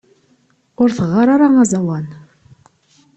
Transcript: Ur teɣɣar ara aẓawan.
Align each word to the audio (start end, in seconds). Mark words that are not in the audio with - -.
Ur 0.81 0.89
teɣɣar 0.97 1.27
ara 1.35 1.47
aẓawan. 1.63 2.05